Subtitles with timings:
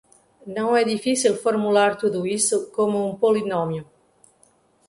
[0.57, 3.85] Não é difícil formular tudo isso como um polinômio.